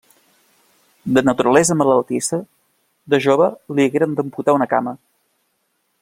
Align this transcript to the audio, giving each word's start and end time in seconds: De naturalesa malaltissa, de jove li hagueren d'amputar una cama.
De 1.17 1.21
naturalesa 1.27 1.75
malaltissa, 1.81 2.39
de 3.15 3.19
jove 3.29 3.51
li 3.77 3.85
hagueren 3.89 4.17
d'amputar 4.21 4.57
una 4.61 4.69
cama. 4.77 4.95